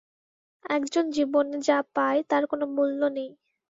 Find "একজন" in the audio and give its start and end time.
0.69-1.05